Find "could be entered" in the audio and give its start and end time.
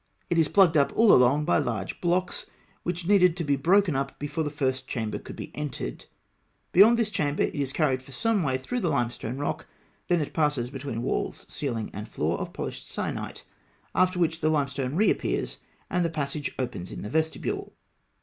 5.19-5.99